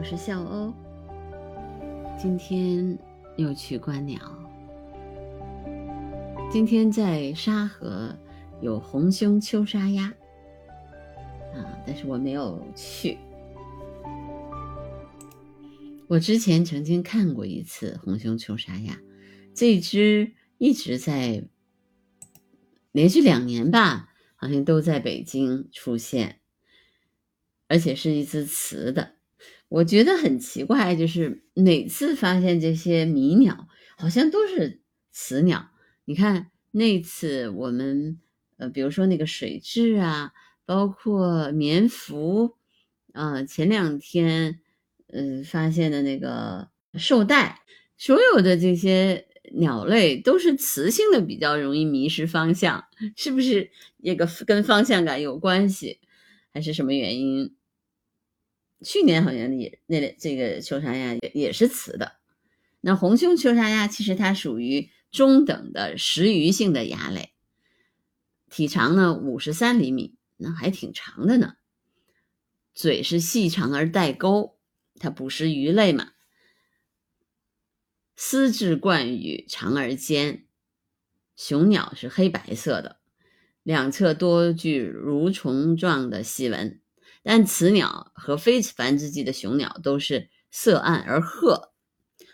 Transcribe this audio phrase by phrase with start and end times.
[0.00, 0.72] 我是笑欧，
[2.18, 2.98] 今天
[3.36, 4.18] 又去观鸟。
[6.50, 8.16] 今天在沙河
[8.62, 10.06] 有红胸秋沙鸭
[11.54, 13.18] 啊，但是我没有去。
[16.08, 18.98] 我之前曾经看过一次红胸秋沙鸭，
[19.52, 21.44] 这只一直在
[22.90, 26.40] 连续两年吧，好像都在北京出现，
[27.68, 29.19] 而且是一只雌的。
[29.70, 34.80] 我觉得很奇怪，就是每次发现这些迷鸟，好像都是
[35.12, 35.70] 雌鸟。
[36.04, 38.18] 你看那次我们，
[38.56, 40.32] 呃，比如说那个水蛭啊，
[40.66, 42.56] 包括棉蝠，
[43.12, 44.58] 啊，前两天，
[45.06, 47.60] 嗯，发现的那个绶带，
[47.96, 53.70] 所有的这些鸟类都是雌性的，比较容易迷失方向，是不是？
[54.02, 56.00] 这个跟方向感有关系，
[56.52, 57.54] 还是什么原因？
[58.82, 62.16] 去年好像也那这个秋沙鸭也也是雌的，
[62.80, 67.32] 那红胸秋沙鸭其实它属于中等的食鱼性的鸭类，
[68.48, 71.56] 体长呢五十三厘米，那还挺长的呢。
[72.72, 74.58] 嘴是细长而带钩，
[74.98, 76.12] 它捕食鱼类嘛。
[78.16, 80.46] 丝质冠羽长而尖，
[81.36, 83.00] 雄鸟是黑白色的，
[83.62, 86.80] 两侧多具蠕虫状的细纹。
[87.22, 91.72] 但雌鸟和非繁殖季的雄鸟都是色暗而褐，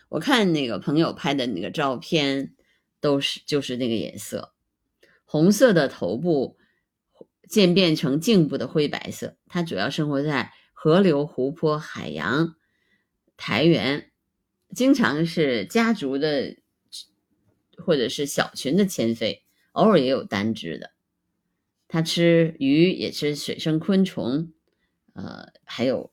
[0.09, 2.55] 我看那个朋友拍的那个照片，
[3.01, 4.55] 都是就是那个颜色，
[5.25, 6.56] 红色的头部
[7.48, 9.37] 渐变成颈部的灰白色。
[9.48, 12.55] 它主要生活在河流、湖泊、海洋、
[13.37, 14.11] 苔原，
[14.75, 16.56] 经常是家族的
[17.77, 20.93] 或者是小群的迁飞，偶尔也有单只的。
[21.89, 24.53] 它吃鱼，也吃水生昆虫。
[25.17, 26.12] 呃，还有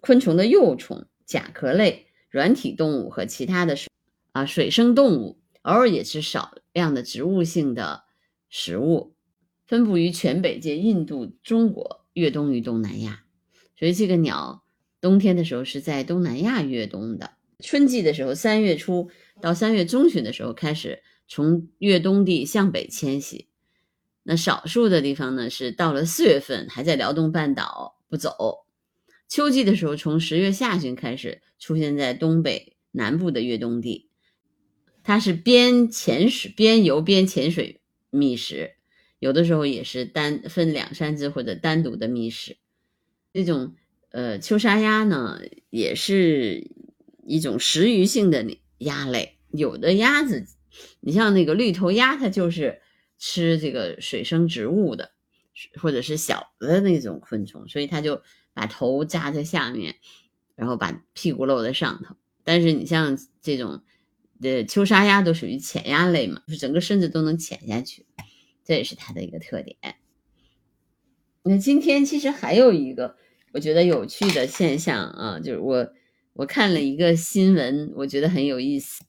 [0.00, 3.88] 昆虫的幼虫、甲壳类、软体动物和其他的水
[4.32, 8.04] 啊水生动物，偶尔也吃少量的植物性的
[8.48, 9.14] 食物，
[9.66, 13.24] 分布于全北界、印度、中国，越冬于东南亚。
[13.78, 14.64] 所以这个鸟
[15.02, 19.10] 冬天的时候是在东南亚越冬的，春季的时候三月初
[19.42, 23.45] 到三月中旬的时候开始从越冬地向北迁徙。
[24.28, 28.66] 那少数的地方呢，是到了四月份还在辽东半岛不走。
[29.28, 34.10] 秋季的时候，从十月下旬开始出现在东北南部的越冬地。
[35.04, 38.72] 它是边潜水边游边潜水觅食，
[39.20, 42.56] 有的时候也是单分两三只或者单独的觅食。
[43.32, 43.76] 这种
[44.10, 46.68] 呃秋沙鸭呢，也是
[47.24, 48.44] 一种食鱼性的
[48.78, 49.38] 鸭类。
[49.52, 50.44] 有的鸭子，
[50.98, 52.80] 你像那个绿头鸭，它就是。
[53.18, 55.12] 吃这个水生植物的，
[55.80, 58.20] 或者是小的那种昆虫，所以它就
[58.52, 59.96] 把头扎在下面，
[60.54, 62.16] 然后把屁股露在上头。
[62.44, 63.82] 但是你像这种
[64.42, 68.06] 呃秋沙鸭都属于潜鸭类嘛，就整个身子都能潜下去，
[68.64, 69.76] 这也是它的一个特点。
[71.42, 73.16] 那今天其实还有一个
[73.52, 75.88] 我觉得有趣的现象啊，就是我
[76.34, 79.04] 我看了一个新闻，我觉得很有意思。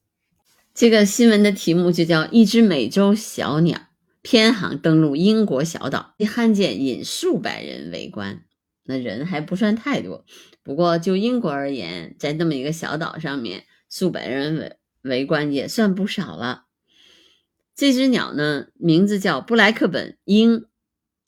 [0.73, 3.81] 这个新闻的题目就叫“一只美洲小鸟”。
[4.29, 8.43] 偏航登陆英国小岛，罕见引数百人围观，
[8.83, 10.25] 那人还不算太多。
[10.63, 16.66] 不过就英国而言，在这么一个小岛上面，数百人围围观也算不少了。
[17.73, 20.66] 这只鸟呢，名字叫布莱克本鹰，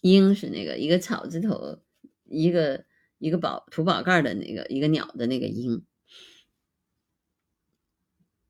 [0.02, 1.80] 鹰是那个一个草字头，
[2.26, 2.84] 一个
[3.18, 5.86] 一个宝土宝盖的那个一个鸟的那个鹰。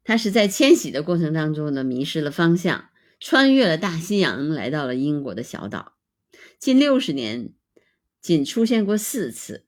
[0.03, 2.89] 它是在迁徙的过程当中呢，迷失了方向。
[3.19, 5.97] 穿越了大西洋，来到了英国的小岛。
[6.57, 7.53] 近六十年，
[8.21, 9.65] 仅出现过四次。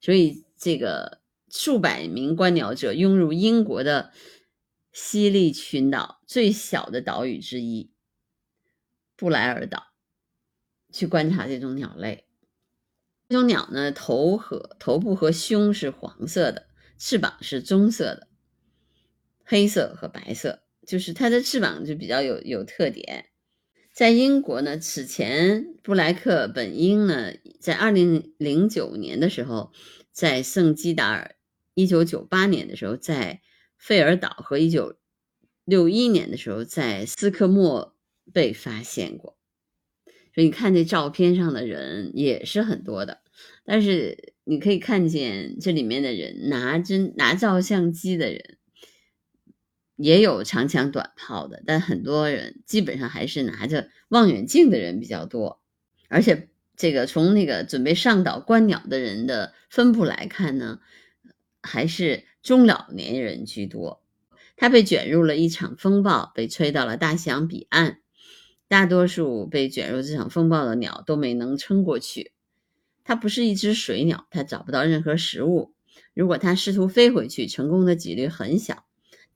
[0.00, 4.12] 所以，这个数百名观鸟者涌入英国的
[4.92, 7.90] 西利群岛最小的岛屿之一——
[9.16, 9.88] 布莱尔岛，
[10.92, 12.26] 去观察这种鸟类。
[13.28, 18.28] 这种鸟呢，头和头部和胸是黄色的，翅膀是棕色的，
[19.44, 20.62] 黑色和白色。
[20.88, 23.26] 就是它的翅膀就比较有有特点，
[23.92, 29.70] 在英国呢，此前布莱克本鹰呢，在二零零九年的时候，
[30.12, 31.36] 在圣基达尔，
[31.74, 33.42] 一九九八年的时候在
[33.76, 34.96] 费尔岛和一九
[35.66, 37.94] 六一年的时候在斯科莫
[38.32, 39.36] 被发现过，
[40.34, 43.20] 所以你看这照片上的人也是很多的，
[43.66, 48.57] 但是你可以看见这里面的人拿针拿照相机的人。
[49.98, 55.60] 也有长枪短炮的，但很多人基本上还是拿着望远镜的人比较多。
[56.08, 60.78] 而且这个从那个准备上岛观鸟的人的分布来看呢，
[61.60, 64.00] 还是中老年人居多。
[64.56, 67.98] 他被卷入了一场风暴，被吹到了大西洋彼岸。
[68.68, 72.32] 大多数被卷入这场风暴的鸟都没能撑过去。
[73.02, 75.74] 它不是一只水鸟，它找不到任何食物。
[76.12, 78.84] 如果它试图飞回去，成功的几率很小，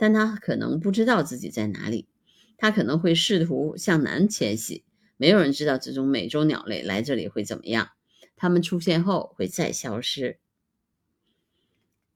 [0.02, 2.08] 但他可能不知道自己在哪里。
[2.56, 4.82] 他可能会试图向南迁徙。
[5.16, 7.90] 没有人知道这种美洲鸟类来这里会怎么样。
[8.34, 10.40] 它们出现后会再消失。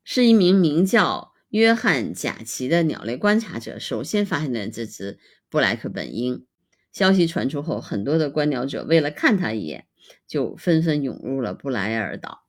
[0.03, 1.33] 是一名名叫。
[1.51, 6.45] 约翰·贾奇的鸟类观察者首先发现了这只布莱克本鹰。
[6.93, 9.87] 消息传出后，很多的观鸟者为了看它一眼，
[10.27, 12.43] 就纷纷涌入了布莱尔岛。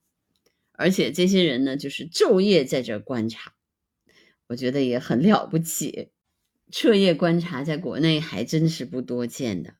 [0.72, 3.54] 而且这些人呢，就是昼夜在这观察，
[4.48, 6.08] 我觉得也很了不起。
[6.70, 9.74] 彻夜观察在国内还真是不多见的。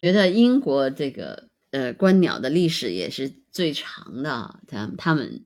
[0.00, 5.44] 觉得英国这个呃观鸟的历史也是最长的，他他们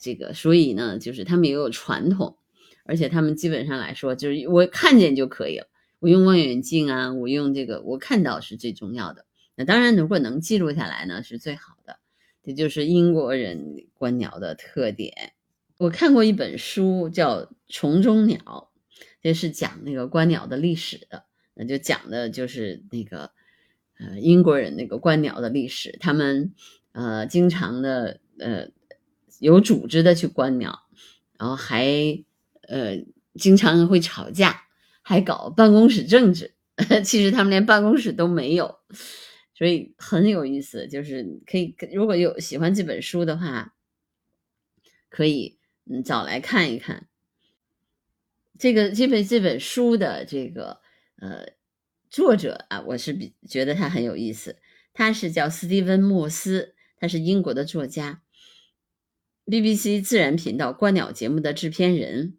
[0.00, 2.36] 这个，所以呢，就是他们也有传统。
[2.84, 5.68] 而且他们基本上来说，就是我看见就可以了。
[5.98, 9.26] 我用望远镜啊，我用这个，我看到是最重要的。
[9.54, 11.98] 那当然，如果能记录下来呢，是最好的。
[12.42, 15.32] 这就是英国人观鸟的特点。
[15.78, 18.38] 我看过一本书叫《虫中鸟》，
[19.22, 21.24] 这是讲那个观鸟的历史的。
[21.54, 23.30] 那就讲的就是那个
[23.98, 25.96] 呃英国人那个观鸟的历史。
[25.98, 26.52] 他们
[26.92, 28.68] 呃经常的呃
[29.40, 30.82] 有组织的去观鸟，
[31.38, 32.22] 然后还。
[32.70, 33.02] 呃，
[33.32, 34.64] 经常会吵架，
[35.00, 36.52] 还搞办公室政治。
[37.02, 38.76] 其实他们连办公室都没有，
[39.54, 40.86] 所以很有意思。
[40.86, 43.74] 就是可以，如果有喜欢这本书的话，
[45.08, 45.57] 可以
[45.88, 47.08] 嗯找来看一看。
[48.58, 50.80] 这个这本这本书的这个
[51.16, 51.52] 呃
[52.10, 54.56] 作者啊，我是比觉得他很有意思。
[54.92, 58.22] 他是叫斯蒂芬·莫斯，他是英国的作家
[59.46, 62.36] ，BBC 自然频道观鸟节目的制片人。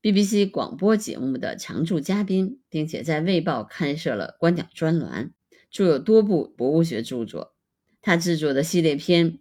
[0.00, 5.32] BBC 广播节目的常驻嘉宾，并且在《卫报》开设了观鸟专栏，
[5.68, 7.56] 著有多部博物学著作。
[8.00, 9.32] 他制作的系列片《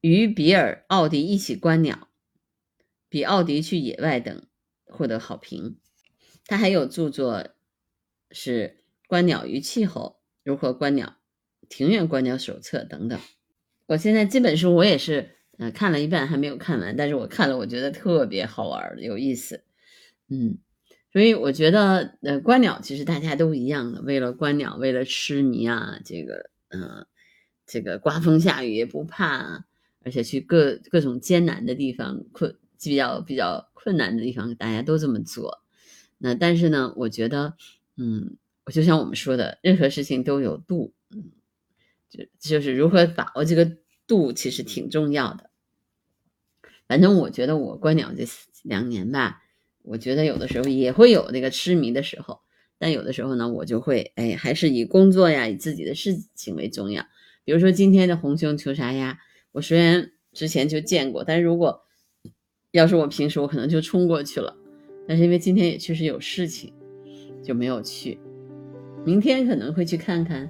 [0.00, 1.94] 与比尔·奥迪一起观鸟》、
[3.08, 4.42] 《比奥迪去野外》等
[4.86, 5.78] 获得好评。
[6.46, 7.48] 他还有著作
[8.30, 10.02] 是《观鸟与气候》、
[10.44, 11.06] 《如何观鸟》、
[11.68, 13.18] 《庭院观鸟手册》等等。
[13.86, 19.62] 我现在这本书我也是，呃，看了一半还没有看完，但是我看了，我觉得特别好玩，有意思。
[20.28, 20.58] 嗯，
[21.10, 27.06] 所以我觉得，呃，观鸟其实大家都一样的，为了观鸟，为了痴迷啊，这个，嗯，
[27.66, 29.64] 这个刮风下雨也不怕，
[30.04, 35.62] 而且去各各种艰难的地方，困比较比较困难的地方，大家都这么做。
[36.18, 37.54] 那但是呢，我觉得，
[37.96, 41.30] 嗯，我就像我们说的，任何事情都有度，嗯，
[42.10, 43.76] 就就是如何把握这个
[44.06, 45.50] 度，其实挺重要的。
[46.86, 48.24] 反正我觉得我观鸟这
[48.62, 49.42] 两年吧。
[49.82, 52.40] 我觉得有的时候也会有那个痴迷的时候，
[52.78, 57.06] 但有的时候呢，我就会哎，还是以工作呀，以自己的事情为重要。
[57.44, 59.18] 比如说今天的红胸求沙鸭，
[59.52, 61.86] 我虽然之前就见过，但如果
[62.78, 64.54] 要是我平时，我可能就冲过去了。
[65.06, 66.72] 但是因为今天也确实有事情，
[67.42, 68.18] 就没有去。
[69.04, 70.48] 明天可能会去看看，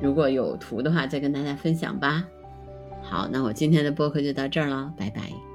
[0.00, 2.26] 如果有图的话，再跟大家分享吧。
[3.02, 5.49] 好，那我今天的播客就到这儿了，拜拜。